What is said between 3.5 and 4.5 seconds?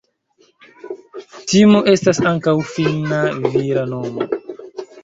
vira nomo.